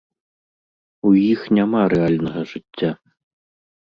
[1.11, 2.91] У іх няма рэальнага жыцця.